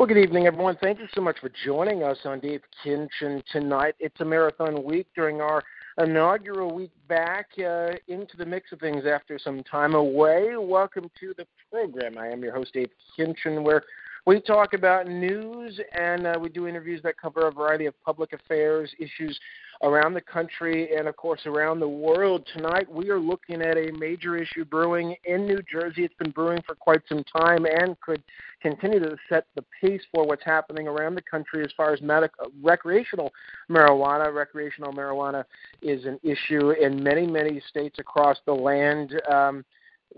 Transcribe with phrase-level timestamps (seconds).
[0.00, 0.78] Well, good evening, everyone.
[0.80, 3.94] Thank you so much for joining us on Dave Kinchen tonight.
[4.00, 5.62] It's a marathon week during our
[5.98, 10.56] inaugural week back uh, into the mix of things after some time away.
[10.56, 12.16] Welcome to the program.
[12.16, 13.82] I am your host, Dave Kinchen, where
[14.26, 18.32] we talk about news and uh, we do interviews that cover a variety of public
[18.32, 19.38] affairs issues
[19.82, 22.46] around the country and, of course, around the world.
[22.54, 26.04] Tonight, we are looking at a major issue brewing in New Jersey.
[26.04, 28.22] It's been brewing for quite some time and could
[28.60, 32.32] continue to set the pace for what's happening around the country as far as medic-
[32.62, 33.32] recreational
[33.70, 34.34] marijuana.
[34.34, 35.44] Recreational marijuana
[35.80, 39.18] is an issue in many, many states across the land.
[39.32, 39.64] Um,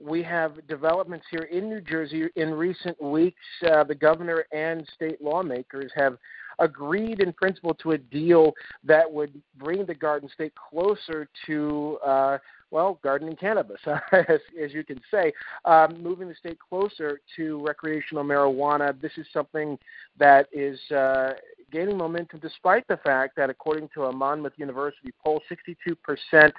[0.01, 3.41] we have developments here in New Jersey in recent weeks.
[3.71, 6.19] Uh, the governor and state lawmakers have
[6.59, 8.53] agreed in principle to a deal
[8.85, 12.39] that would bring the Garden State closer to, uh,
[12.71, 13.81] well, gardening cannabis,
[14.13, 15.33] as, as, you can say,
[15.65, 18.99] um, moving the state closer to recreational marijuana.
[19.01, 19.79] This is something
[20.19, 21.33] that is uh,
[21.71, 26.53] gaining momentum despite the fact that, according to a Monmouth University poll, 62%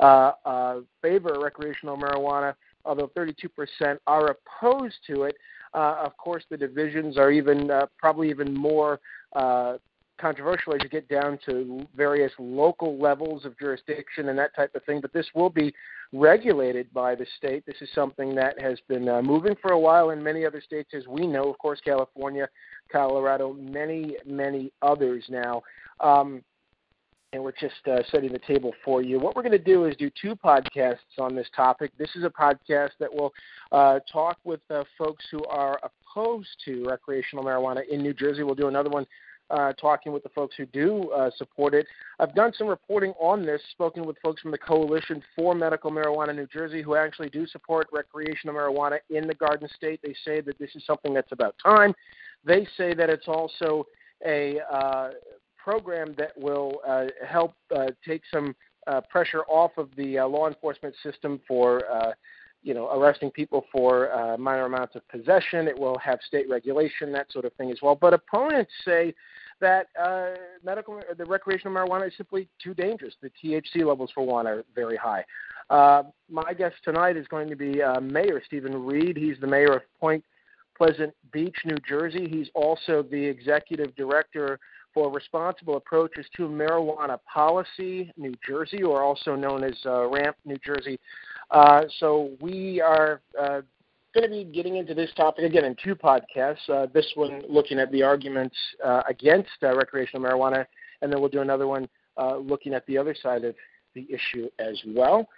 [0.00, 2.54] uh, uh, favor recreational marijuana,
[2.84, 5.36] although 32% are opposed to it.
[5.72, 9.00] Uh, of course, the divisions are even uh, probably even more
[9.34, 9.76] uh,
[10.20, 14.84] controversial as you get down to various local levels of jurisdiction and that type of
[14.84, 15.00] thing.
[15.00, 15.74] But this will be
[16.12, 17.66] regulated by the state.
[17.66, 20.90] This is something that has been uh, moving for a while in many other states,
[20.94, 21.50] as we know.
[21.50, 22.48] Of course, California,
[22.90, 25.62] Colorado, many, many others now.
[26.00, 26.42] Um,
[27.34, 29.18] and we're just uh, setting the table for you.
[29.18, 31.90] What we're going to do is do two podcasts on this topic.
[31.98, 33.32] This is a podcast that will
[33.72, 38.44] uh, talk with uh, folks who are opposed to recreational marijuana in New Jersey.
[38.44, 39.04] We'll do another one
[39.50, 41.86] uh, talking with the folks who do uh, support it.
[42.20, 46.36] I've done some reporting on this, spoken with folks from the Coalition for Medical Marijuana
[46.36, 49.98] New Jersey who actually do support recreational marijuana in the Garden State.
[50.04, 51.94] They say that this is something that's about time.
[52.44, 53.86] They say that it's also
[54.24, 55.10] a uh,
[55.64, 58.54] program that will uh, help uh, take some
[58.86, 62.12] uh, pressure off of the uh, law enforcement system for, uh,
[62.62, 65.66] you know, arresting people for uh, minor amounts of possession.
[65.66, 67.94] It will have state regulation, that sort of thing as well.
[67.94, 69.14] But opponents say
[69.60, 70.32] that uh,
[70.62, 73.14] medical, the recreational marijuana is simply too dangerous.
[73.22, 75.24] The THC levels for one are very high.
[75.70, 79.16] Uh, my guest tonight is going to be uh, Mayor Stephen Reid.
[79.16, 80.22] He's the mayor of Point
[80.76, 82.28] Pleasant Beach, New Jersey.
[82.28, 84.58] He's also the executive director
[84.94, 90.56] for responsible approaches to marijuana policy, New Jersey, or also known as uh, RAMP, New
[90.64, 90.98] Jersey.
[91.50, 93.60] Uh, so we are uh,
[94.14, 96.68] going to be getting into this topic again in two podcasts.
[96.72, 100.64] Uh, this one looking at the arguments uh, against uh, recreational marijuana,
[101.02, 101.88] and then we'll do another one
[102.40, 103.56] looking at the other side of
[103.94, 105.28] the issue as well.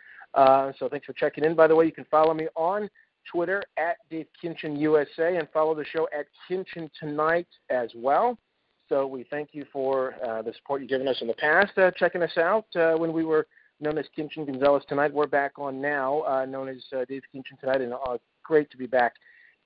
[0.79, 1.55] so thanks for checking in.
[1.57, 2.91] By the way, you can follow me on
[3.31, 8.39] Twitter at Dave Kinchen USA and follow the show at Kinchen Tonight as well.
[8.89, 11.91] So we thank you for uh, the support you've given us in the past, uh,
[11.97, 13.47] checking us out uh, when we were
[13.81, 15.13] known as Kinchen Gonzalez Tonight.
[15.13, 18.77] We're back on now, uh, known as uh, Dave Kinchen Tonight, and uh, great to
[18.77, 19.15] be back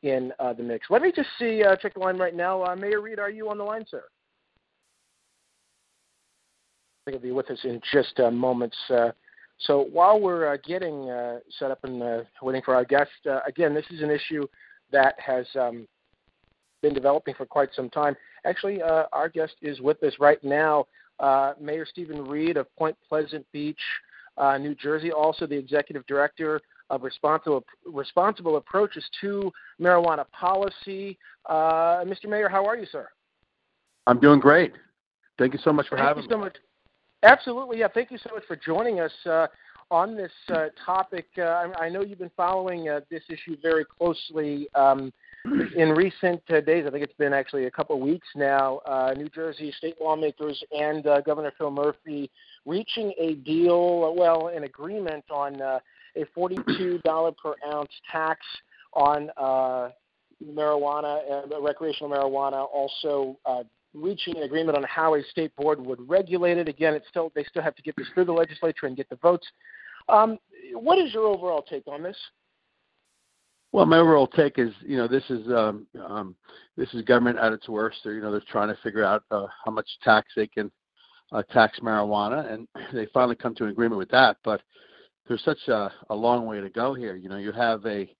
[0.03, 0.86] in the mix.
[0.88, 2.75] Let me just see, check the line right now.
[2.75, 4.04] Mayor Reid, are you on the line, sir?
[7.06, 8.76] I think he'll be with us in just moments.
[9.59, 13.10] so while we're getting set up and waiting for our guest,
[13.47, 14.47] again, this is an issue
[14.91, 15.86] that has um,
[16.82, 18.16] been developing for quite some time.
[18.44, 20.86] Actually, uh, our guest is with us right now,
[21.18, 23.80] uh, Mayor Stephen Reid of Point Pleasant Beach,
[24.38, 31.18] uh, New Jersey, also the executive director of responsible responsible approaches to marijuana policy.
[31.46, 32.26] Uh, Mr.
[32.28, 33.08] Mayor, how are you, sir?
[34.06, 34.72] I'm doing great.
[35.38, 36.44] Thank you so much for thank having you so me.
[36.44, 36.56] Much.
[37.22, 37.88] Absolutely, yeah.
[37.92, 39.47] Thank you so much for joining us uh,
[39.91, 41.26] on this uh, topic.
[41.36, 44.68] I, I, know you've been following this issue very closely.
[44.74, 45.12] Um,
[45.77, 49.15] in recent uh, days, I think it's been actually a couple of weeks now, uh,
[49.17, 52.31] New Jersey state lawmakers and uh, Governor Phil Murphy
[52.67, 55.78] reaching a deal, well, an agreement on uh,
[56.17, 58.41] a $42 per ounce tax
[58.93, 59.91] on uh,
[60.45, 63.63] marijuana, uh, recreational marijuana, also uh,
[63.95, 66.69] reaching an agreement on how a state board would regulate it.
[66.69, 69.16] Again, it's still they still have to get this through the legislature and get the
[69.16, 69.47] votes.
[70.09, 70.39] Um,
[70.72, 72.16] what is your overall take on this?
[73.72, 76.34] Well, my overall take is, you know, this is um, um,
[76.77, 77.99] this is government at its worst.
[78.03, 80.72] They're, you know, they're trying to figure out uh, how much tax they can
[81.33, 84.39] uh, tax marijuana, and they finally come to an agreement with that.
[84.43, 84.63] But
[85.28, 87.15] there's such a, a long way to go here.
[87.15, 88.13] You know, you have a,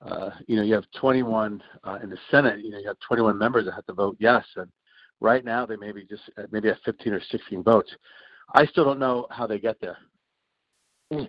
[0.00, 2.60] uh, you know, you have 21 uh, in the Senate.
[2.64, 4.70] You know, you have 21 members that have to vote yes, and
[5.20, 7.94] right now they maybe just uh, maybe have 15 or 16 votes.
[8.54, 9.98] I still don't know how they get there.
[11.12, 11.28] Mm.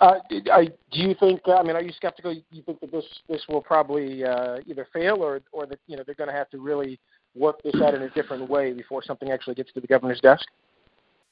[0.00, 0.18] Uh,
[0.52, 1.40] I, do you think?
[1.46, 2.32] I mean, are you skeptical?
[2.32, 6.02] You think that this this will probably uh, either fail or or that you know
[6.04, 7.00] they're going to have to really
[7.34, 10.46] work this out in a different way before something actually gets to the governor's desk?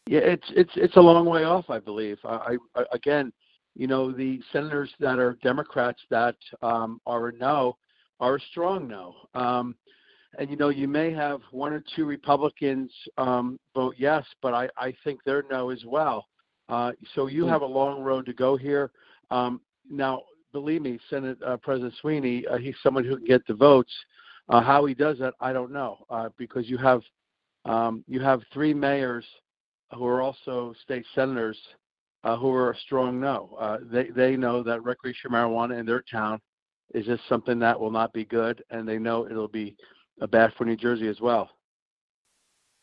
[0.06, 2.19] Yeah, it's it's it's a long way off, I believe.
[2.25, 3.32] I, I again,
[3.75, 7.76] you know, the senators that are Democrats that um, are no
[8.20, 9.14] are strong no.
[9.35, 9.75] Um,
[10.38, 14.69] and you know, you may have one or two Republicans um, vote yes, but I,
[14.76, 16.26] I think they're no as well.
[16.69, 17.51] Uh, so you hmm.
[17.51, 18.91] have a long road to go here.
[19.31, 20.23] Um, now,
[20.53, 23.93] believe me, Senate uh, President Sweeney, uh, he's someone who can get the votes.
[24.49, 27.03] Uh, how he does that, I don't know, uh, because you have
[27.65, 29.25] um, you have three mayors
[29.93, 31.59] who are also state senators
[32.23, 33.57] uh, who are a strong no.
[33.59, 36.41] Uh, they they know that recreational marijuana in their town
[36.95, 39.77] is just something that will not be good, and they know it'll be
[40.21, 41.51] uh, bad for New Jersey as well.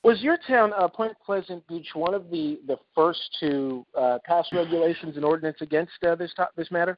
[0.03, 4.45] Was your town, uh, Point Pleasant Beach, one of the, the first to uh, pass
[4.51, 6.97] regulations and ordinance against uh, this this matter?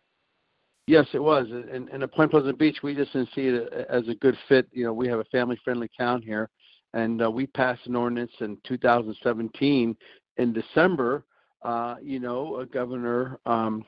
[0.88, 1.48] Yes, it was.
[1.50, 4.68] And, and at Point Pleasant Beach, we just didn't see it as a good fit.
[4.72, 6.50] You know, we have a family-friendly town here,
[6.94, 9.96] and uh, we passed an ordinance in 2017
[10.38, 11.25] in December.
[11.62, 13.84] Uh, you know, a governor um,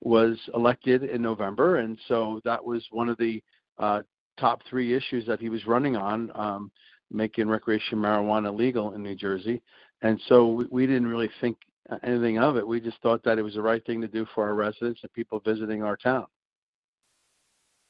[0.00, 3.42] was elected in November, and so that was one of the
[3.78, 4.00] uh,
[4.38, 6.30] top three issues that he was running on.
[6.34, 6.70] Um,
[7.12, 9.62] making recreational marijuana legal in New Jersey.
[10.02, 11.56] And so we, we didn't really think
[12.02, 12.66] anything of it.
[12.66, 15.12] We just thought that it was the right thing to do for our residents and
[15.12, 16.26] people visiting our town.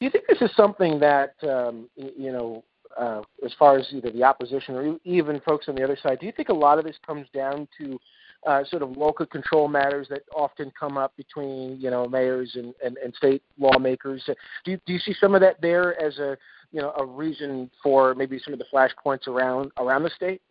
[0.00, 2.64] Do you think this is something that, um, you know,
[2.98, 6.26] uh, as far as either the opposition or even folks on the other side, do
[6.26, 7.98] you think a lot of this comes down to
[8.46, 12.74] uh, sort of local control matters that often come up between you know mayors and,
[12.84, 14.22] and, and state lawmakers.
[14.64, 16.36] Do you, do you see some of that there as a
[16.72, 20.42] you know a reason for maybe some of the flashpoints around around the state?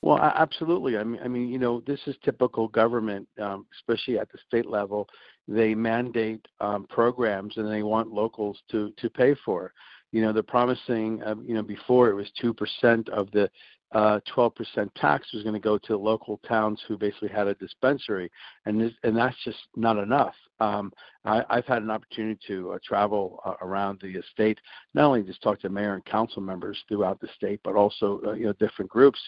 [0.00, 0.96] Well, absolutely.
[0.96, 4.66] I mean, I mean, you know, this is typical government, um, especially at the state
[4.66, 5.08] level.
[5.48, 9.72] They mandate um, programs, and they want locals to to pay for.
[10.12, 11.20] You know, they're promising.
[11.24, 13.50] Uh, you know, before it was two percent of the
[13.92, 14.52] uh, 12%
[14.96, 18.30] tax was going to go to local towns who basically had a dispensary,
[18.66, 20.34] and this, and that's just not enough.
[20.60, 20.92] Um,
[21.24, 24.58] I, I've had an opportunity to uh, travel uh, around the state,
[24.92, 28.32] not only just talk to mayor and council members throughout the state, but also uh,
[28.32, 29.20] you know different groups,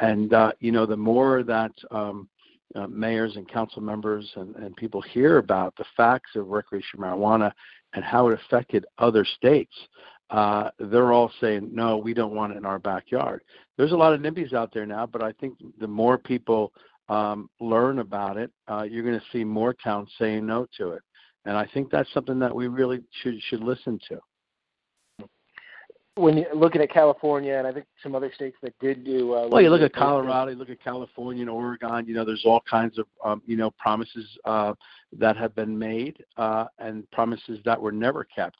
[0.00, 2.28] and uh, you know the more that um,
[2.76, 7.52] uh, mayors and council members and, and people hear about the facts of recreational marijuana
[7.94, 9.74] and how it affected other states,
[10.30, 13.42] uh, they're all saying, no, we don't want it in our backyard.
[13.76, 16.72] There's a lot of NIMBYs out there now, but I think the more people
[17.08, 21.02] um, learn about it, uh, you're going to see more towns saying no to it.
[21.44, 24.18] And I think that's something that we really should should listen to.
[26.16, 29.34] When you're looking at California, and I think some other states that did do.
[29.34, 32.06] Uh, well, you look at Colorado, you look at California and Oregon.
[32.06, 34.74] You know, there's all kinds of um, you know promises uh,
[35.18, 38.56] that have been made uh, and promises that were never kept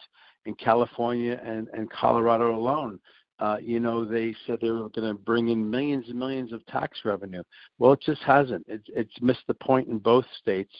[0.46, 2.98] in California and, and Colorado alone.
[3.44, 6.64] Uh, you know, they said they were going to bring in millions and millions of
[6.64, 7.42] tax revenue.
[7.78, 8.64] Well, it just hasn't.
[8.66, 10.72] It's, it's missed the point in both states.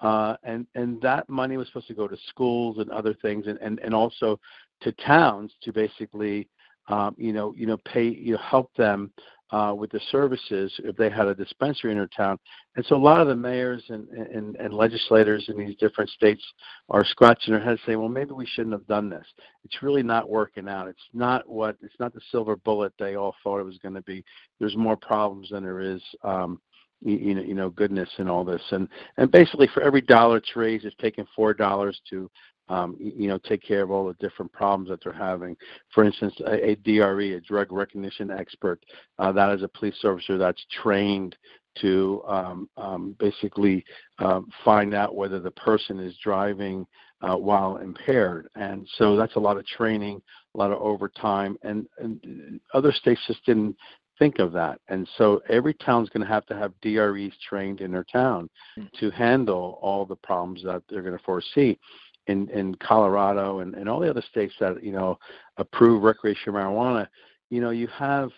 [0.00, 3.58] Uh, and, and that money was supposed to go to schools and other things and,
[3.58, 4.40] and, and also
[4.80, 6.48] to towns to basically,
[6.88, 9.10] um, you know, you know, pay, you know, help them
[9.50, 12.38] uh, with the services if they had a dispensary in their town.
[12.74, 16.42] And so a lot of the mayors and, and, and legislators in these different states
[16.88, 19.26] are scratching their heads saying, well, maybe we shouldn't have done this.
[19.64, 20.88] It's really not working out.
[20.88, 24.02] It's not what, it's not the silver bullet they all thought it was going to
[24.02, 24.24] be.
[24.58, 26.60] There's more problems than there is, um,
[27.02, 28.62] you, know, you know, goodness in all this.
[28.70, 32.30] And, and basically for every dollar it's raised, it's taken $4 to
[32.68, 35.56] um, you know, take care of all the different problems that they're having.
[35.94, 38.84] For instance, a, a DRE, a drug recognition expert,
[39.18, 41.36] uh, that is a police officer that's trained
[41.80, 43.84] to um, um, basically
[44.18, 46.86] um, find out whether the person is driving
[47.22, 48.48] uh, while impaired.
[48.54, 50.20] And so that's a lot of training,
[50.54, 53.76] a lot of overtime, and, and other states just didn't
[54.18, 54.80] think of that.
[54.88, 58.86] And so every town's going to have to have DREs trained in their town mm-hmm.
[59.00, 61.78] to handle all the problems that they're going to foresee
[62.26, 65.18] in in Colorado and, and all the other states that you know
[65.56, 67.06] approve recreational marijuana,
[67.50, 68.30] you know you have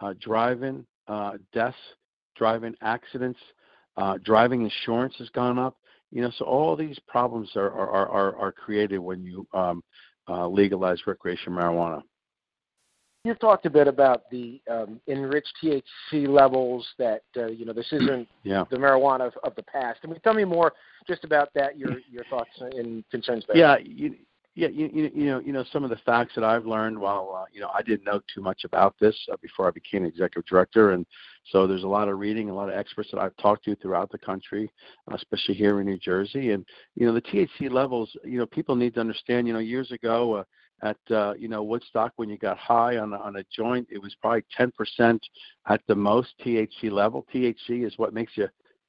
[0.00, 1.76] uh, driving uh, deaths,
[2.36, 3.40] driving accidents,
[3.96, 5.76] uh, driving insurance has gone up.
[6.10, 9.82] You know, so all these problems are are are, are created when you um,
[10.28, 12.02] uh, legalize recreational marijuana.
[13.24, 16.86] You've talked a bit about the um, enriched THC levels.
[16.98, 18.64] That uh, you know, this isn't yeah.
[18.70, 20.00] the marijuana of, of the past.
[20.02, 20.72] I mean, tell me more
[21.06, 21.78] just about that.
[21.78, 23.56] Your your thoughts and concerns there.
[23.58, 24.14] Yeah, you,
[24.54, 26.98] Yeah, you, you, you know, you know some of the facts that I've learned.
[26.98, 30.06] While uh, you know, I didn't know too much about this uh, before I became
[30.06, 31.04] executive director, and
[31.52, 34.10] so there's a lot of reading, a lot of experts that I've talked to throughout
[34.10, 34.70] the country,
[35.10, 36.52] uh, especially here in New Jersey.
[36.52, 36.64] And
[36.96, 38.10] you know, the THC levels.
[38.24, 39.46] You know, people need to understand.
[39.46, 40.44] You know, years ago uh,
[40.82, 44.14] at uh, you know Woodstock, when you got high on on a joint, it was
[44.20, 45.18] probably 10%
[45.68, 47.26] at the most THC level.
[47.32, 48.48] THC is what makes you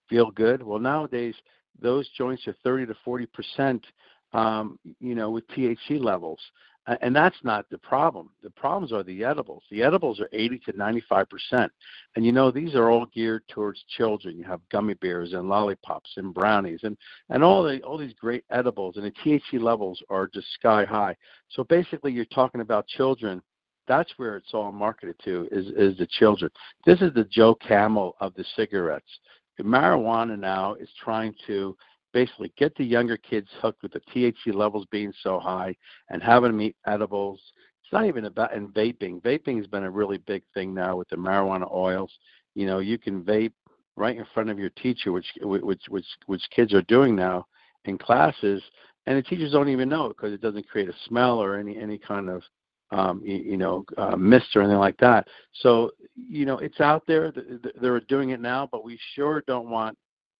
[0.10, 0.64] feel good.
[0.64, 1.36] Well, nowadays
[1.82, 3.86] those joints are 30 to 40 percent
[4.34, 6.40] um, you know, with THC levels.
[6.88, 8.32] And that's not the problem.
[8.42, 9.64] The problems are the edibles.
[9.70, 11.72] The edibles are 80 to 95 percent,
[12.16, 14.36] and you know these are all geared towards children.
[14.36, 16.98] You have gummy bears and lollipops and brownies and
[17.30, 21.16] and all the all these great edibles, and the THC levels are just sky high.
[21.50, 23.44] So basically, you're talking about children.
[23.88, 26.50] That's where it's all marketed to is is the children.
[26.88, 29.20] This is the Joe Camel of the cigarettes.
[29.58, 31.78] The marijuana now is trying to
[32.13, 35.75] basically get the younger kids hooked with the THC levels being so high
[36.10, 37.39] and having them eat edibles.
[37.84, 39.22] It's not even about and vaping.
[39.22, 42.12] Vaping has been a really big thing now with the marijuana oils.
[42.56, 43.53] You know, you can vape
[43.96, 47.46] right in front of your teacher, which which which which kids are doing now
[47.86, 48.62] in classes,
[49.06, 51.77] and the teachers don't even know it because it doesn't create a smell or any
[51.77, 52.44] any kind of
[52.91, 55.27] um, you, you know uh, mist or anything like that.
[55.62, 57.34] So you know it's out there.
[57.82, 59.98] They're doing it now, but we sure don't want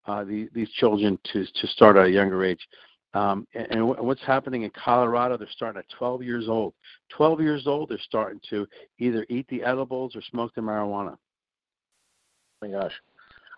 [0.08, 2.60] uh, the, these children to, to start at a younger age.
[3.14, 6.74] Um, and, and what's happening in Colorado, they're starting at 12 years old.
[7.10, 8.68] 12 years old, they're starting to
[9.00, 11.18] either eat the edibles or smoke the marijuana.
[12.64, 12.94] Oh my gosh.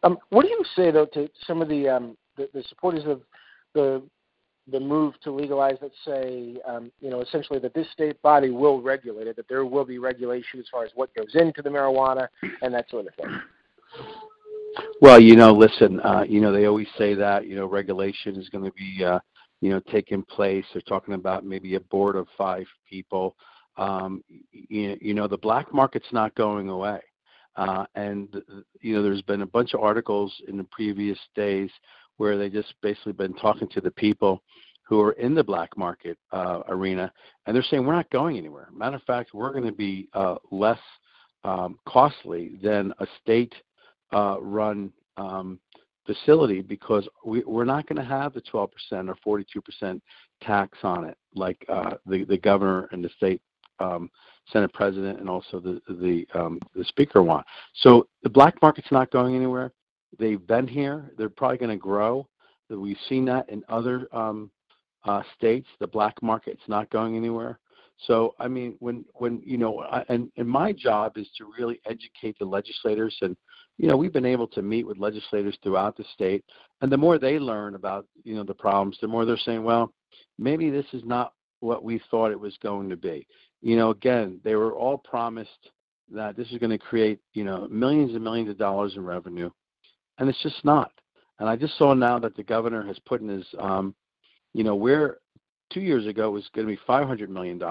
[0.03, 3.21] Um, what do you say though to some of the, um, the, the supporters of
[3.73, 4.03] the
[4.71, 8.81] the move to legalize that say, um, you know, essentially that this state body will
[8.81, 12.27] regulate it, that there will be regulation as far as what goes into the marijuana
[12.61, 13.41] and that sort of thing?
[15.01, 18.49] Well, you know, listen, uh, you know, they always say that, you know, regulation is
[18.49, 19.19] going to be, uh,
[19.61, 20.65] you know, taking place.
[20.73, 23.35] They're talking about maybe a board of five people.
[23.77, 26.99] Um, you, you know, the black market's not going away.
[27.55, 28.41] Uh, and,
[28.81, 31.69] you know, there's been a bunch of articles in the previous days
[32.17, 34.41] where they just basically been talking to the people
[34.83, 37.11] who are in the black market uh, arena,
[37.45, 38.69] and they're saying we're not going anywhere.
[38.75, 40.79] Matter of fact, we're going to be uh, less
[41.43, 43.53] um, costly than a state
[44.13, 45.59] uh, run um,
[46.05, 48.69] facility because we, we're not going to have the 12%
[49.25, 49.39] or
[49.81, 50.01] 42%
[50.41, 53.41] tax on it like uh, the, the governor and the state
[53.79, 54.09] um,
[54.51, 57.45] Senate president and also the the um, the speaker want.
[57.75, 59.71] So the black market's not going anywhere.
[60.19, 61.11] They've been here.
[61.17, 62.27] They're probably going to grow.
[62.69, 64.51] We've seen that in other um,
[65.05, 65.67] uh, states.
[65.79, 67.59] The black market's not going anywhere.
[67.99, 71.79] So I mean, when when you know, I, and and my job is to really
[71.85, 73.37] educate the legislators, and
[73.77, 76.43] you know, we've been able to meet with legislators throughout the state,
[76.81, 79.93] and the more they learn about you know the problems, the more they're saying, well,
[80.37, 83.25] maybe this is not what we thought it was going to be.
[83.61, 85.71] You know, again, they were all promised
[86.11, 89.49] that this is going to create you know millions and millions of dollars in revenue,
[90.17, 90.91] and it's just not.
[91.39, 93.95] And I just saw now that the governor has put in his, um,
[94.53, 95.17] you know, we're
[95.73, 97.61] two years ago was going to be $500 million.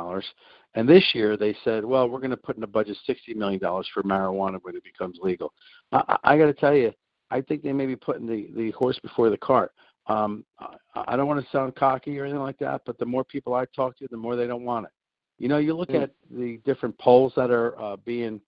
[0.74, 3.60] And this year they said, well, we're going to put in a budget $60 million
[3.60, 5.52] for marijuana when it becomes legal.
[5.92, 6.92] I, I got to tell you,
[7.30, 9.72] I think they may be putting the, the horse before the cart.
[10.06, 10.76] Um, I,
[11.08, 13.64] I don't want to sound cocky or anything like that, but the more people I
[13.76, 14.92] talk to, the more they don't want it.
[15.38, 16.02] You know, you look mm.
[16.02, 18.40] at the different polls that are uh, being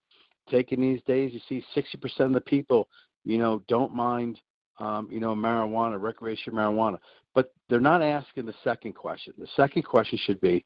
[0.50, 1.32] taken these days.
[1.32, 2.88] You see 60% of the people,
[3.24, 4.40] you know, don't mind,
[4.78, 6.98] um, you know, marijuana, recreational marijuana.
[7.34, 9.34] But they're not asking the second question.
[9.38, 10.64] The second question should be,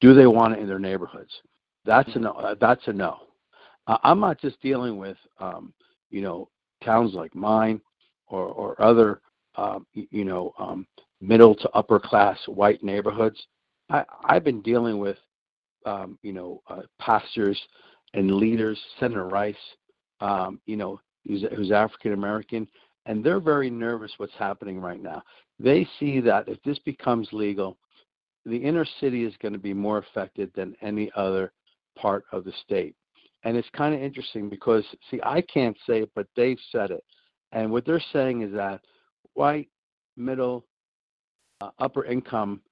[0.00, 1.32] do they want it in their neighborhoods?
[1.84, 2.32] That's a no.
[2.32, 3.18] Uh, that's a no.
[3.86, 5.72] Uh, I'm not just dealing with, um,
[6.10, 6.48] you know,
[6.82, 7.80] towns like mine
[8.26, 9.20] or or other,
[9.56, 10.86] um, you know, um,
[11.20, 13.46] middle to upper class white neighborhoods.
[13.90, 15.18] I, I've been dealing with,
[15.84, 17.60] um, you know, uh, pastors
[18.14, 18.78] and leaders.
[18.98, 19.56] Senator Rice,
[20.20, 22.66] um, you know, who's, who's African American,
[23.06, 25.22] and they're very nervous what's happening right now.
[25.58, 27.76] They see that if this becomes legal,
[28.46, 31.52] the inner city is going to be more affected than any other
[31.96, 32.94] part of the state.
[33.44, 37.04] And it's kind of interesting because, see, I can't say it, but they've said it.
[37.52, 38.80] And what they're saying is that
[39.34, 39.68] white,
[40.16, 40.64] middle,
[41.60, 42.62] uh, upper income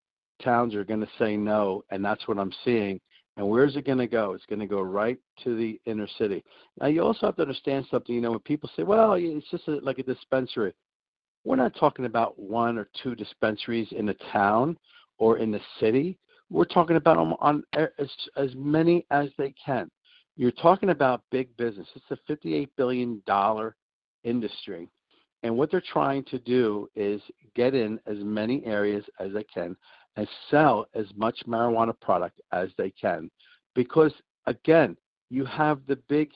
[0.43, 3.01] towns are going to say no, and that's what I'm seeing.
[3.37, 4.33] And where's it going to go?
[4.35, 6.45] It's going to go right to the inner city.
[6.81, 8.15] Now, you also have to understand something.
[8.15, 10.75] You know, when people say, well, it's just a, like a dispensary,
[11.45, 14.77] we're not talking about one or two dispensaries in a town
[15.19, 16.19] or in the city.
[16.51, 19.91] We're talking about them on as, as many as they can.
[20.37, 21.89] You're talking about big business.
[21.95, 23.23] It's a $58 billion
[24.25, 24.89] industry.
[25.43, 27.21] And what they're trying to do is
[27.57, 29.77] get in as many areas as they can
[30.17, 33.31] and sell as much marijuana product as they can
[33.75, 34.13] because
[34.47, 34.97] again
[35.31, 36.31] you have the big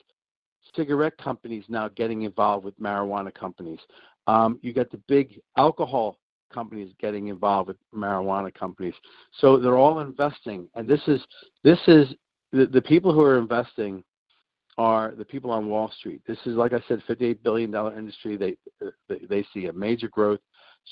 [0.75, 3.79] cigarette companies now getting involved with marijuana companies
[4.27, 6.17] um, you got the big alcohol
[6.53, 8.93] companies getting involved with marijuana companies
[9.39, 11.21] so they're all investing and this is
[11.63, 12.07] this is
[12.51, 14.03] the, the people who are investing
[14.77, 16.21] are the people on Wall Street.
[16.27, 18.37] This is, like I said, $58 billion industry.
[18.37, 18.55] They,
[19.09, 20.39] they, they see a major growth.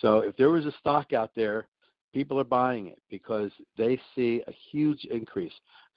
[0.02, 1.68] So if there was a stock out there,
[2.16, 5.52] people are buying it because they see a huge increase.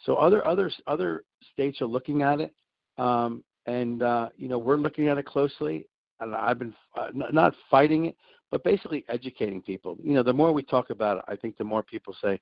[0.04, 1.22] So other other other
[1.52, 2.52] states are looking at it,
[2.98, 5.86] um, and uh, you know we're looking at it closely.
[6.20, 8.16] And I've been uh, not fighting it,
[8.50, 9.96] but basically educating people.
[10.02, 12.40] You know, the more we talk about it, I think the more people say,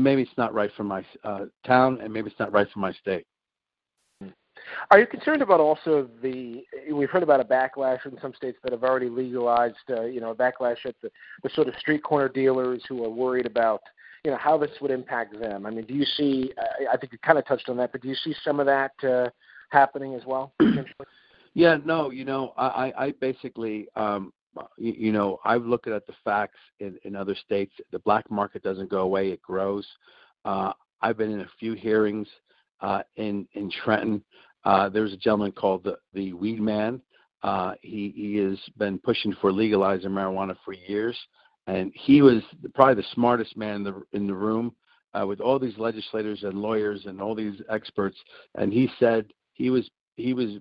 [0.00, 2.92] maybe it's not right for my uh, town, and maybe it's not right for my
[2.92, 3.26] state.
[4.90, 6.64] Are you concerned about also the?
[6.92, 9.76] We've heard about a backlash in some states that have already legalized.
[9.88, 11.10] Uh, you know, a backlash at the,
[11.42, 13.82] the sort of street corner dealers who are worried about
[14.24, 15.66] you know how this would impact them.
[15.66, 16.52] I mean, do you see?
[16.58, 18.66] I, I think you kind of touched on that, but do you see some of
[18.66, 19.30] that uh,
[19.70, 20.52] happening as well?
[21.54, 22.10] yeah, no.
[22.10, 24.32] You know, I, I basically, um,
[24.76, 27.72] you, you know, I've looked at the facts in, in other states.
[27.90, 29.86] The black market doesn't go away; it grows.
[30.44, 32.28] Uh, I've been in a few hearings
[32.82, 34.22] uh, in in Trenton
[34.64, 37.00] uh, there's a gentleman called the, the Weed Man.
[37.42, 41.16] Uh, he, he has been pushing for legalizing marijuana for years,
[41.66, 42.42] and he was
[42.74, 44.74] probably the smartest man in the in the room
[45.14, 48.16] uh, with all these legislators and lawyers and all these experts.
[48.54, 50.58] And he said he was he was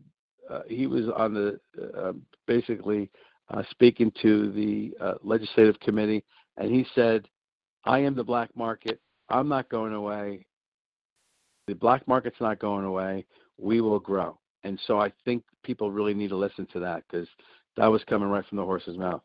[0.50, 1.60] uh, he was on the
[1.96, 2.14] uh,
[2.48, 3.12] basically
[3.52, 6.24] uh, speaking to the legislative committee,
[6.58, 7.28] and he said,
[7.86, 9.00] "I am the black market.
[9.30, 10.48] I'm not going away.
[11.68, 13.26] The black market's not going away
[13.62, 14.38] we will grow.
[14.64, 17.28] And so I think people really need to listen to that because
[17.78, 19.22] that was coming right from the horse's mouth.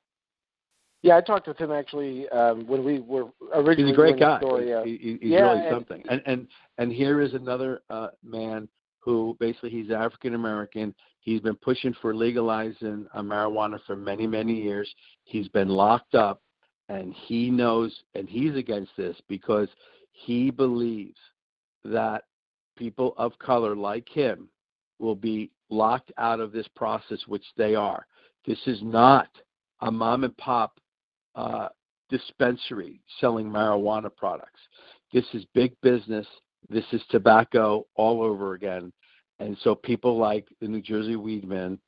[1.02, 3.90] Yeah, I talked with him actually um, when we were originally.
[3.90, 4.38] He's a great guy.
[4.38, 6.02] Story, uh, he, he's yeah, really and, something.
[6.08, 10.94] And and and here is another uh, man who basically he's African American.
[11.20, 14.92] He's been pushing for legalizing uh, marijuana for many many years.
[15.24, 16.40] He's been locked up,
[16.88, 19.68] and he knows, and he's against this because
[20.12, 21.18] he believes
[21.90, 22.24] that
[22.76, 24.48] people of color like him
[24.98, 28.06] will be locked out of this process, which they are.
[28.46, 29.28] This is not
[29.80, 30.78] a mom and pop
[31.34, 31.68] uh,
[32.08, 34.60] dispensary selling marijuana products.
[35.12, 36.26] This is big business.
[36.68, 38.92] This is tobacco all over again.
[39.38, 41.78] And so people like the New Jersey Weedman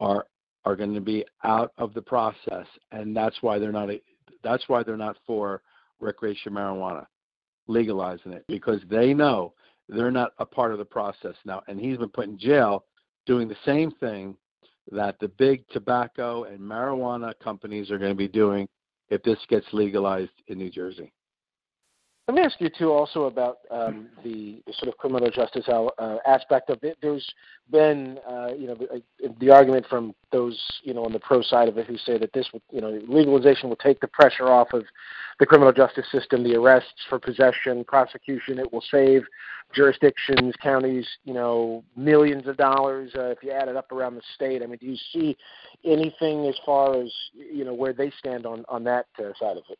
[0.00, 0.26] are
[0.64, 3.90] are going to be out of the process, and that's why they're not.
[3.90, 4.02] A,
[4.42, 5.62] that's why they're not for
[6.00, 7.06] recreational marijuana
[7.68, 9.54] legalizing it because they know
[9.88, 11.62] they're not a part of the process now.
[11.68, 12.84] And he's been put in jail
[13.26, 14.36] doing the same thing
[14.90, 18.66] that the big tobacco and marijuana companies are going to be doing
[19.10, 21.12] if this gets legalized in New Jersey.
[22.28, 26.16] Let me ask you too, also about um, the, the, sort of criminal justice uh,
[26.26, 26.98] aspect of it.
[27.00, 27.26] There's
[27.70, 29.02] been, uh, you know, the,
[29.40, 32.34] the, argument from those, you know, on the pro side of it who say that
[32.34, 34.84] this, would, you know, legalization will take the pressure off of
[35.40, 38.58] the criminal justice system, the arrests for possession, prosecution.
[38.58, 39.22] It will save
[39.74, 44.22] jurisdictions, counties, you know, millions of dollars uh, if you add it up around the
[44.34, 44.62] state.
[44.62, 45.34] I mean, do you see
[45.82, 49.62] anything as far as you know where they stand on on that uh, side of
[49.70, 49.78] it?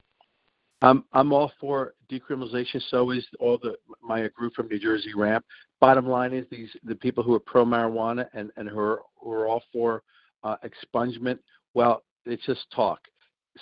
[0.81, 2.81] I'm I'm all for decriminalization.
[2.89, 5.45] So is all the my group from New Jersey Ramp.
[5.81, 9.33] Bottom line is these the people who are pro marijuana and and who are who
[9.33, 10.03] are all for
[10.45, 11.39] uh, expungement.
[11.75, 13.01] Well, it's just talk.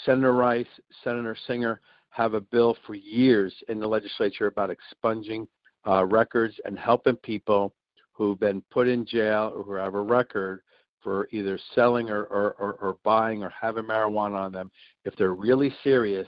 [0.04, 0.66] Senator Rice,
[1.02, 5.46] Senator Singer have a bill for years in the legislature about expunging
[5.86, 7.74] uh, records and helping people
[8.12, 10.60] who've been put in jail or who have a record
[11.02, 14.70] for either selling or, or, or, or buying or having marijuana on them.
[15.04, 16.26] If they're really serious,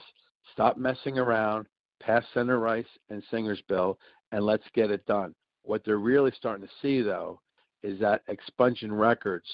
[0.53, 1.67] Stop messing around,
[2.01, 3.97] pass Senator Rice and Singer's bill,
[4.31, 5.33] and let's get it done.
[5.63, 7.41] What they're really starting to see, though,
[7.83, 9.47] is that expunging records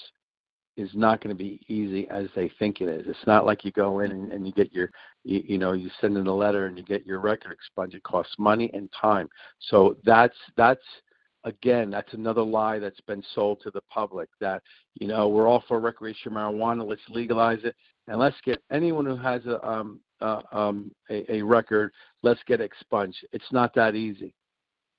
[0.76, 3.06] is not going to be easy as they think it is.
[3.06, 4.90] It's not like you go in and, and you get your,
[5.24, 7.94] you, you, know, you send in a letter and you get your record expunged.
[7.94, 9.28] It costs money and time.
[9.70, 10.82] So that's that's
[11.44, 14.62] again, that's another lie that's been sold to the public that
[14.94, 16.86] you know we're all for recreational marijuana.
[16.86, 17.74] Let's legalize it
[18.08, 22.60] and let's get anyone who has a um, uh, um, a, a record, let's get
[22.60, 23.18] expunged.
[23.32, 24.34] It's not that easy.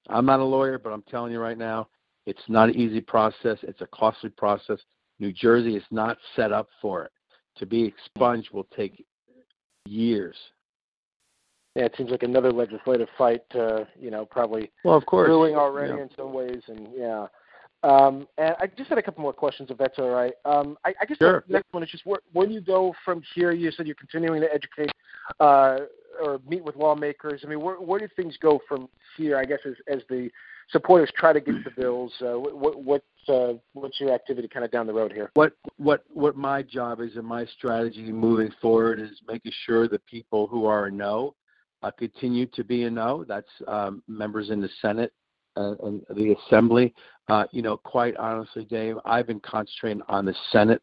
[0.09, 1.87] I'm not a lawyer, but I'm telling you right now,
[2.25, 3.57] it's not an easy process.
[3.63, 4.79] It's a costly process.
[5.19, 7.11] New Jersey is not set up for it.
[7.57, 9.03] To be expunged will take
[9.85, 10.35] years.
[11.75, 13.43] Yeah, it seems like another legislative fight.
[13.53, 16.03] Uh, you know, probably well, of course, brewing already yeah.
[16.03, 17.27] in some ways, and yeah.
[17.83, 20.33] Um, and I just had a couple more questions, if that's all right.
[20.45, 21.43] Um, I, I guess sure.
[21.47, 23.51] the next one is just where, do you go from here?
[23.51, 24.91] You said you're continuing to educate
[25.39, 25.77] uh,
[26.21, 27.41] or meet with lawmakers?
[27.45, 29.37] I mean, where, where do things go from here?
[29.37, 30.29] I guess as, as the
[30.71, 34.71] supporters try to get the bills, uh, what, what uh, what's your activity kind of
[34.71, 35.29] down the road here?
[35.35, 39.99] What what what my job is and my strategy moving forward is making sure the
[39.99, 41.35] people who are a no
[41.83, 43.23] uh, continue to be a no.
[43.27, 45.13] That's um, members in the Senate
[45.55, 46.93] uh, and the Assembly.
[47.29, 50.81] Uh, you know, quite honestly, Dave, I've been concentrating on the Senate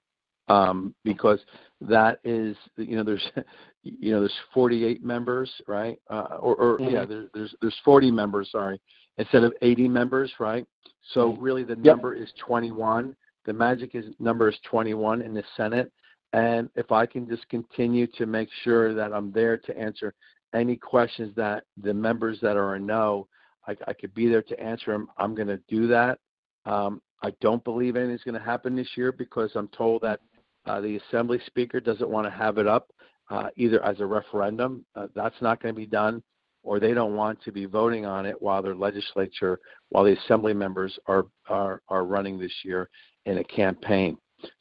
[0.49, 1.41] um, because
[1.81, 3.27] that is, you know, there's,
[3.83, 5.99] you know, there's 48 members, right?
[6.11, 6.95] Uh, or, or mm-hmm.
[6.95, 8.81] yeah, there, there's there's 40 members, sorry,
[9.19, 10.67] instead of 80 members, right?
[11.13, 11.43] So mm-hmm.
[11.43, 12.25] really, the number yep.
[12.25, 13.17] is 21.
[13.47, 15.93] The magic is number is 21 in the Senate,
[16.33, 20.15] and if I can just continue to make sure that I'm there to answer
[20.55, 23.29] any questions that the members that are a no,
[23.67, 25.09] I, I could be there to answer them.
[25.19, 26.19] I'm going to do that.
[26.66, 30.20] Um, I don't believe anything's going to happen this year because I'm told that
[30.66, 32.90] uh, the Assembly Speaker doesn't want to have it up
[33.31, 34.85] uh, either as a referendum.
[34.94, 36.22] Uh, that's not going to be done,
[36.62, 39.59] or they don't want to be voting on it while their legislature,
[39.90, 42.88] while the Assembly members are are, are running this year
[43.27, 44.16] in a campaign.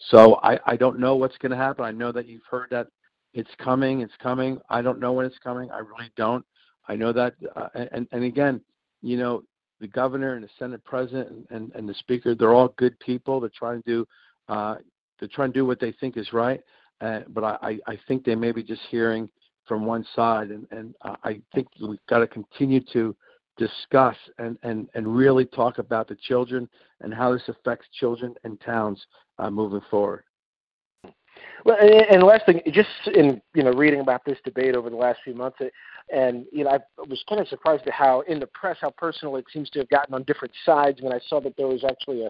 [0.09, 1.83] So I, I don't know what's going to happen.
[1.83, 2.87] I know that you've heard that
[3.33, 4.59] it's coming, it's coming.
[4.69, 5.69] I don't know when it's coming.
[5.71, 6.45] I really don't.
[6.87, 8.61] I know that, uh, and and again,
[9.01, 9.43] you know,
[9.79, 13.39] the governor and the Senate president and, and, and the speaker, they're all good people.
[13.39, 14.07] They're trying to do
[14.47, 14.75] uh,
[15.19, 16.61] they're trying to do what they think is right.
[17.01, 19.29] Uh, but I, I think they may be just hearing
[19.65, 23.15] from one side, and, and I think we've got to continue to
[23.57, 26.67] discuss and, and, and really talk about the children
[27.01, 29.05] and how this affects children and towns
[29.39, 30.23] uh, moving forward.
[31.65, 35.19] Well, and, last thing, just in you know reading about this debate over the last
[35.23, 35.59] few months,
[36.13, 39.37] and you know I was kind of surprised at how in the press how personal
[39.37, 41.01] it seems to have gotten on different sides.
[41.01, 42.29] When I saw that there was actually a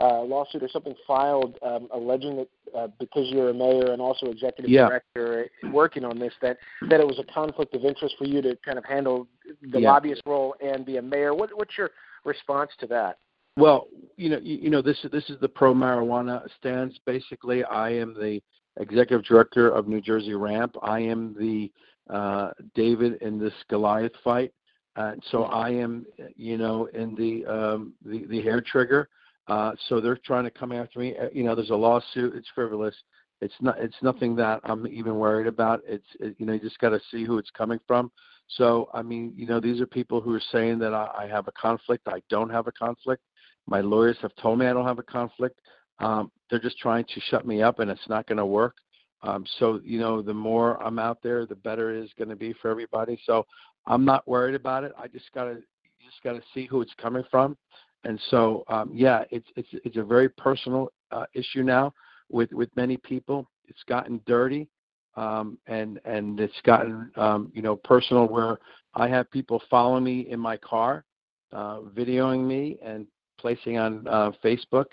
[0.00, 4.26] uh, lawsuit or something filed um, alleging that uh, because you're a mayor and also
[4.26, 4.88] executive yeah.
[4.88, 6.56] director working on this, that
[6.88, 9.28] that it was a conflict of interest for you to kind of handle
[9.70, 9.92] the yeah.
[9.92, 11.34] lobbyist role and be a mayor.
[11.34, 11.90] What, what's your
[12.24, 13.18] response to that?
[13.56, 16.98] Well, you know, you, you know, this is this is the pro marijuana stance.
[17.06, 18.40] Basically, I am the
[18.78, 20.76] executive director of New Jersey Ramp.
[20.82, 21.70] I am the
[22.10, 24.52] uh, David in this Goliath fight.
[24.96, 26.04] Uh, so I am,
[26.36, 29.08] you know, in the um, the, the hair trigger.
[29.48, 31.14] Uh, so they're trying to come after me.
[31.16, 32.34] Uh, you know, there's a lawsuit.
[32.34, 32.94] It's frivolous.
[33.40, 33.78] It's not.
[33.78, 35.80] It's nothing that I'm even worried about.
[35.86, 38.12] It's it, you know, you just got to see who it's coming from.
[38.48, 41.48] So I mean, you know, these are people who are saying that I, I have
[41.48, 42.06] a conflict.
[42.06, 43.22] I don't have a conflict.
[43.66, 45.60] My lawyers have told me I don't have a conflict.
[45.98, 48.76] Um, they're just trying to shut me up, and it's not going to work.
[49.22, 52.36] Um, so you know, the more I'm out there, the better it is going to
[52.36, 53.18] be for everybody.
[53.26, 53.46] So
[53.86, 54.92] I'm not worried about it.
[54.96, 57.56] I just got to just got to see who it's coming from
[58.04, 61.94] and so, um, yeah, it's it's it's a very personal uh, issue now
[62.30, 63.48] with with many people.
[63.68, 64.68] It's gotten dirty,
[65.16, 68.58] um, and and it's gotten um, you know personal where
[68.94, 71.04] I have people follow me in my car,
[71.52, 73.06] uh, videoing me and
[73.38, 74.86] placing on uh, Facebook,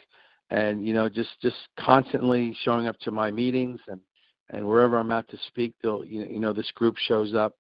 [0.50, 4.00] and you know just just constantly showing up to my meetings and
[4.52, 7.56] and wherever I'm at to speak, they'll you know, you know this group shows up,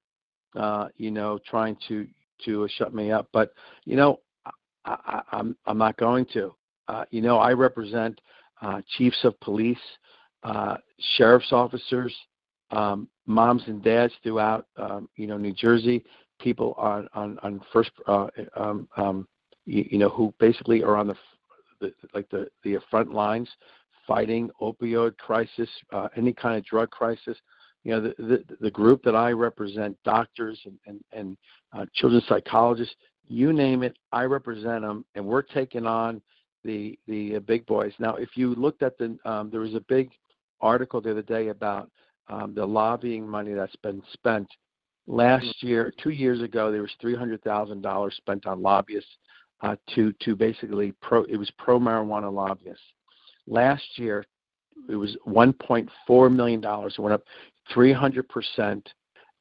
[0.55, 2.07] uh, you know trying to
[2.45, 3.27] to shut me up.
[3.31, 3.53] But
[3.85, 4.19] you know
[4.85, 6.53] I, I'm I'm not going to.
[6.87, 8.19] Uh, you know, I represent
[8.61, 9.77] uh, chiefs of police,
[10.43, 10.77] uh,
[11.17, 12.15] sheriff's officers,
[12.71, 16.03] um, moms and dads throughout, um, you know, New Jersey.
[16.39, 19.27] People on on on first, uh, um, um,
[19.65, 21.15] you, you know, who basically are on the,
[21.79, 23.49] the like the the front lines,
[24.07, 27.37] fighting opioid crisis, uh, any kind of drug crisis.
[27.83, 31.37] You know, the, the the group that I represent, doctors and and, and
[31.73, 32.95] uh, children's psychologists,
[33.27, 36.21] you name it, I represent them, and we're taking on
[36.63, 37.93] the the uh, big boys.
[37.99, 40.11] Now, if you looked at the, um, there was a big
[40.61, 41.89] article the other day about
[42.27, 44.47] um, the lobbying money that's been spent.
[45.07, 45.67] Last mm-hmm.
[45.67, 49.09] year, two years ago, there was three hundred thousand dollars spent on lobbyists
[49.61, 51.23] uh, to to basically pro.
[51.23, 52.81] It was pro marijuana lobbyists.
[53.47, 54.25] Last year,
[54.89, 56.95] it was one point four million dollars.
[56.97, 57.23] It went up
[57.73, 58.87] three hundred percent,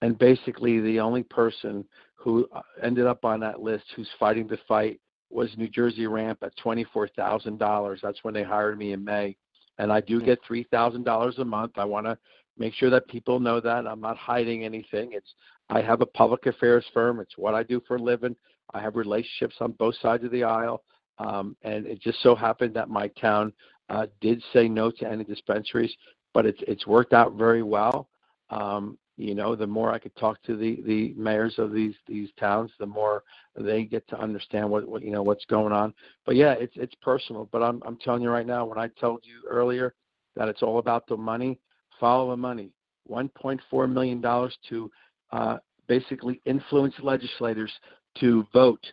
[0.03, 4.59] and basically the only person who uh, ended up on that list who's fighting the
[4.67, 5.01] fight
[5.31, 8.01] was New Jersey Ramp at $24,000.
[8.03, 9.37] That's when they hired me in May.
[9.79, 11.73] And I do get $3,000 a month.
[11.77, 12.19] I want to
[12.59, 15.11] make sure that people know that I'm not hiding anything.
[15.13, 15.35] It's
[15.71, 17.21] I have a public affairs firm.
[17.21, 18.35] It's what I do for a living.
[18.75, 20.83] I have relationships on both sides of the aisle.
[21.19, 23.53] Um, and it just so happened that my town
[23.89, 25.93] uh, did say no to any dispensaries,
[26.33, 28.09] but it's it's worked out very well.
[28.51, 32.31] Um, you know the more i could talk to the the mayors of these these
[32.39, 33.25] towns the more
[33.57, 35.93] they get to understand what, what you know what's going on
[36.25, 39.21] but yeah it's it's personal but i'm i'm telling you right now when i told
[39.25, 39.95] you earlier
[40.37, 41.59] that it's all about the money
[42.01, 42.71] follow the money
[43.11, 44.91] 1.4 million dollars to
[45.33, 47.73] uh basically influence legislators
[48.21, 48.85] to vote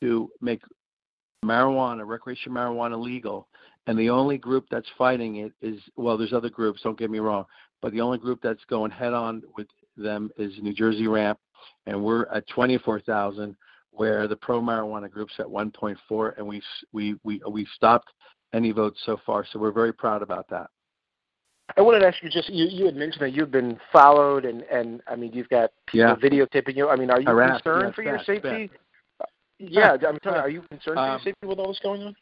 [0.00, 0.62] to make
[1.44, 3.48] marijuana, recreational marijuana legal.
[3.86, 7.18] And the only group that's fighting it is, well, there's other groups, don't get me
[7.18, 7.44] wrong,
[7.80, 11.38] but the only group that's going head on with them is New Jersey Ramp,
[11.86, 13.56] and we're at 24,000,
[13.90, 18.08] where the pro marijuana group's at 1.4, and we've we we we've stopped
[18.54, 19.44] any votes so far.
[19.52, 20.68] So we're very proud about that.
[21.76, 24.62] I wanted to ask you just you, you had mentioned that you've been followed and
[24.62, 26.16] and I mean you've got people yeah.
[26.16, 26.88] videotaping you.
[26.88, 28.68] I mean, are you Harassed, concerned yes, for your safety?
[28.68, 29.28] bad.
[29.58, 32.02] Yeah, I'm telling you, are you concerned for Um, your safety with all this going
[32.02, 32.16] on?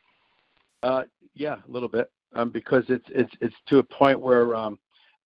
[0.82, 1.02] Uh,
[1.34, 4.78] yeah, a little bit, um, because it's it's it's to a point where um,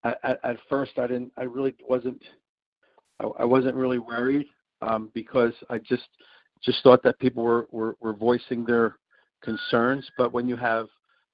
[0.05, 2.23] at, at first I didn't, I really wasn't,
[3.21, 4.47] I, I wasn't really worried
[4.83, 6.09] um, because I just
[6.63, 8.97] just thought that people were were, were voicing their
[9.43, 10.09] concerns.
[10.17, 10.87] But when you have,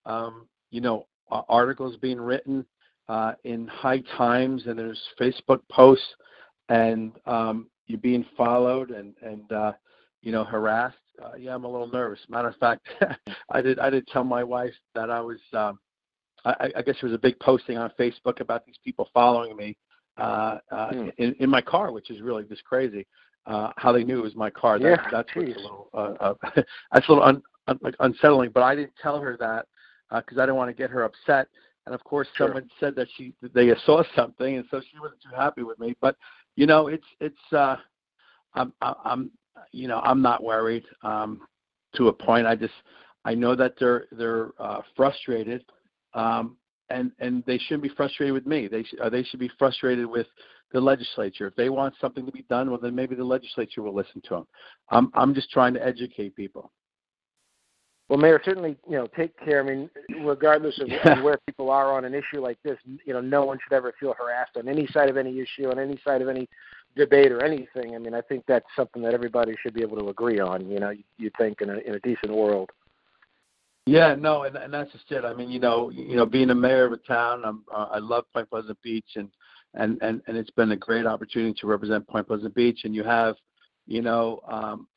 [0.06, 2.64] um, you know, uh, articles being written
[3.10, 6.04] uh, in high times and there's Facebook posts
[6.68, 9.72] and um, you're being followed and and uh,
[10.22, 12.20] you know harassed uh, yeah, I'm a little nervous.
[12.28, 12.86] Matter of fact,
[13.50, 15.38] I did I did tell my wife that I was.
[15.52, 15.78] Um,
[16.44, 19.76] I, I guess there was a big posting on Facebook about these people following me
[20.16, 21.08] uh, uh, Hmm.
[21.18, 23.06] in, in my car, which is really just crazy.
[23.46, 24.78] Uh, how they knew it was my car.
[24.78, 26.34] That, Yeah, that's what's a little uh, uh,
[26.92, 28.50] that's a little un, un, like unsettling.
[28.54, 29.66] But I didn't tell her that
[30.10, 31.48] because I didn't want to get her upset.
[31.90, 32.46] And of course, Sure.
[32.46, 35.96] someone said that she they saw something, and so she wasn't too happy with me.
[36.00, 36.14] But
[36.54, 37.78] you know, it's it's uh,
[38.54, 39.32] I'm I'm
[39.72, 41.40] you know I'm not worried um,
[41.96, 42.46] to a point.
[42.46, 42.74] I just
[43.24, 45.64] I know that they're they're uh, frustrated,
[46.14, 46.56] um,
[46.90, 48.68] and and they shouldn't be frustrated with me.
[48.68, 50.28] They sh- uh, they should be frustrated with
[50.72, 51.48] the legislature.
[51.48, 54.34] If they want something to be done, well then maybe the legislature will listen to
[54.36, 54.46] them.
[54.90, 56.70] I'm I'm just trying to educate people.
[58.10, 59.60] Well, Mayor, certainly, you know, take care.
[59.60, 59.88] I mean,
[60.24, 61.22] regardless of Yeah.
[61.22, 64.14] where people are on an issue like this, you know, no one should ever feel
[64.14, 66.48] harassed on any side of any issue, on any side of any
[66.96, 67.94] debate or anything.
[67.94, 70.68] I mean, I think that's something that everybody should be able to agree on.
[70.68, 72.70] You know, you, you think in a in a decent world.
[73.86, 75.24] Yeah, no, and and that's just it.
[75.24, 77.98] I mean, you know, you know, being a mayor of a town, I'm, uh, I
[77.98, 79.30] love Point Pleasant Beach, and
[79.74, 82.80] and and and it's been a great opportunity to represent Point Pleasant Beach.
[82.82, 83.36] And you have,
[83.86, 84.88] you know, um,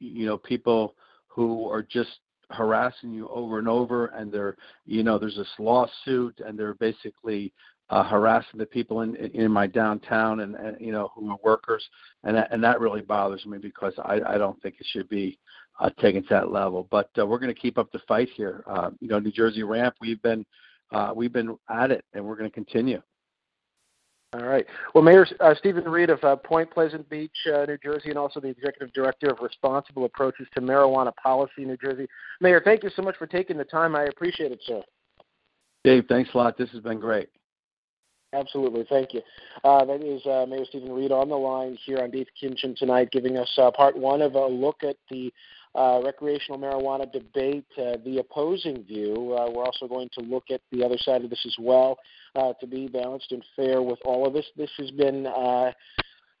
[0.00, 0.96] you know, people
[1.28, 6.40] who are just harassing you over and over, and they're, you know, there's this lawsuit,
[6.44, 7.52] and they're basically
[7.90, 11.84] uh, harassing the people in in my downtown, and, and you know, who are workers,
[12.24, 15.38] and that, and that really bothers me because I I don't think it should be
[15.80, 16.88] uh, taken to that level.
[16.90, 18.64] But uh, we're going to keep up the fight here.
[18.66, 20.44] Uh, you know, New Jersey Ramp, we've been
[20.92, 23.02] uh, we've been at it, and we're going to continue.
[24.36, 24.66] All right.
[24.94, 28.38] Well, Mayor uh, Stephen Reid of uh, Point Pleasant Beach, uh, New Jersey, and also
[28.38, 32.06] the Executive Director of Responsible Approaches to Marijuana Policy, New Jersey.
[32.40, 33.96] Mayor, thank you so much for taking the time.
[33.96, 34.82] I appreciate it, sir.
[35.84, 36.58] Dave, thanks a lot.
[36.58, 37.28] This has been great.
[38.34, 38.84] Absolutely.
[38.90, 39.22] Thank you.
[39.64, 43.08] Uh, that is uh, Mayor Stephen Reid on the line here on Dave Kinchen tonight,
[43.12, 45.32] giving us uh, part one of a look at the
[45.76, 49.36] uh, recreational marijuana debate, uh, the opposing view.
[49.38, 51.98] Uh, we're also going to look at the other side of this as well
[52.34, 54.46] uh, to be balanced and fair with all of this.
[54.56, 55.26] This has been.
[55.26, 55.72] Uh,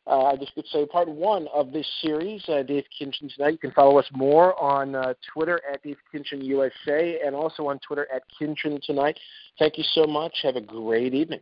[0.08, 3.50] uh, I just could say part one of this series, Dave Kinchen tonight.
[3.50, 4.94] You can follow us more on
[5.34, 9.18] Twitter at Dave Kinchen USA and also on Twitter at Kinchen tonight.
[9.58, 10.32] Thank you so much.
[10.44, 11.40] Have a great evening.